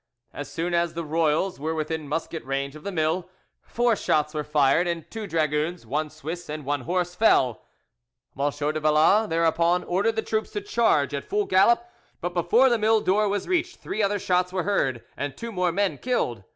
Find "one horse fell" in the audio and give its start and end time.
6.65-7.61